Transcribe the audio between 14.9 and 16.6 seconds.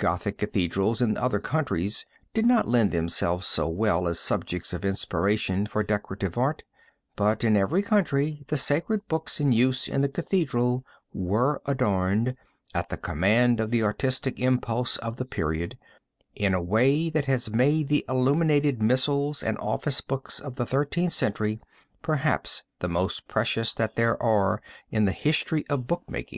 of the period, in a